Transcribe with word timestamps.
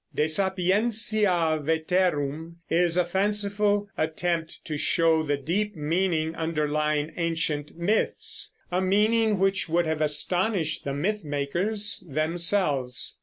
De 0.15 0.27
Sapientia 0.27 1.59
Veterum 1.61 2.55
is 2.71 2.97
a 2.97 3.05
fanciful 3.05 3.87
attempt 3.95 4.65
to 4.65 4.75
show 4.75 5.21
the 5.21 5.37
deep 5.37 5.75
meaning 5.75 6.33
underlying 6.33 7.13
ancient 7.17 7.77
myths, 7.77 8.55
a 8.71 8.81
meaning 8.81 9.37
which 9.37 9.69
would 9.69 9.85
have 9.85 10.01
astonished 10.01 10.83
the 10.85 10.93
myth 10.95 11.23
makers 11.23 12.03
themselves. 12.09 13.19